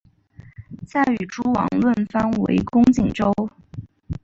[0.87, 3.31] 再与诸王轮番围攻锦州。